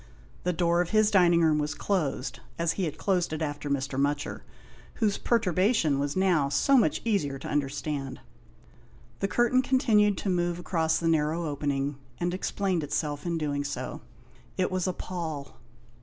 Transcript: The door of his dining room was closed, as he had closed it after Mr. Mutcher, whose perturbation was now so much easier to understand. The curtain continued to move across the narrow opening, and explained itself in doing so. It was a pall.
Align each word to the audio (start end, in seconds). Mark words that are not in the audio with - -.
The 0.45 0.51
door 0.51 0.81
of 0.81 0.89
his 0.89 1.11
dining 1.11 1.43
room 1.43 1.59
was 1.59 1.75
closed, 1.75 2.39
as 2.57 2.71
he 2.71 2.85
had 2.85 2.97
closed 2.97 3.33
it 3.33 3.43
after 3.43 3.69
Mr. 3.69 3.99
Mutcher, 3.99 4.41
whose 4.95 5.19
perturbation 5.19 5.99
was 5.99 6.15
now 6.15 6.49
so 6.49 6.75
much 6.75 7.03
easier 7.05 7.37
to 7.37 7.47
understand. 7.47 8.19
The 9.19 9.27
curtain 9.27 9.61
continued 9.61 10.17
to 10.17 10.27
move 10.31 10.57
across 10.57 10.97
the 10.97 11.07
narrow 11.07 11.45
opening, 11.45 11.97
and 12.19 12.33
explained 12.33 12.83
itself 12.83 13.27
in 13.27 13.37
doing 13.37 13.63
so. 13.63 14.01
It 14.57 14.71
was 14.71 14.87
a 14.87 14.93
pall. 14.93 15.59